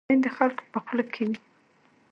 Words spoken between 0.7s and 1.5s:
په خوله کې وي